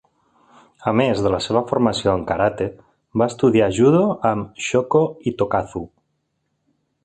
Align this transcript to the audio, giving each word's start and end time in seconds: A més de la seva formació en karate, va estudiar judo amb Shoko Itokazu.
A 0.91 0.93
més 0.99 1.19
de 1.25 1.31
la 1.33 1.41
seva 1.47 1.61
formació 1.71 2.15
en 2.15 2.23
karate, 2.31 2.67
va 3.23 3.29
estudiar 3.33 3.69
judo 3.81 4.03
amb 4.33 4.67
Shoko 4.69 5.07
Itokazu. 5.35 5.87